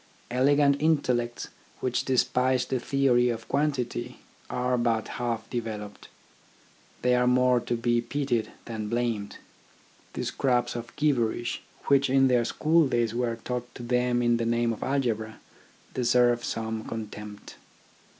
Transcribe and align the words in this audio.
Elegant 0.31 0.81
intellects 0.81 1.49
which 1.79 2.05
despise 2.05 2.65
the 2.65 2.79
theory 2.79 3.29
of 3.29 3.47
quantity, 3.47 4.17
are 4.49 4.75
but 4.75 5.09
half 5.21 5.47
developed. 5.51 6.07
They 7.03 7.13
are 7.13 7.27
more 7.27 7.59
to 7.59 7.75
be 7.77 8.01
pitied 8.01 8.51
than 8.65 8.89
blamed. 8.89 9.37
The 10.13 10.25
scraps 10.25 10.75
of 10.75 10.95
gibberish, 10.95 11.61
which 11.85 12.09
in 12.09 12.29
their 12.29 12.45
school 12.45 12.87
days 12.87 13.13
were 13.13 13.35
taught 13.43 13.75
to 13.75 13.83
them 13.83 14.23
in 14.23 14.37
the 14.37 14.45
name 14.47 14.73
of 14.73 14.81
algebra, 14.81 15.39
deserve 15.93 16.43
some 16.43 16.83
contempt. 16.83 17.57